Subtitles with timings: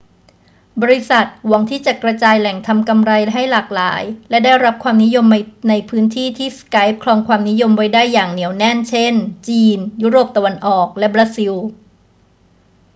[0.81, 5.25] บริษัทหวังที่จะกระจายแหล่งทำกำไรให้หลากหลายและได้รับความนิยม
[5.69, 9.13] ในพื้นที่ที่ skype ครองความนิยมไว้ได้อย่างเหนียวแน่น เช่น
[9.47, 11.53] จีน ยุโรปตะวันออก และบราซิล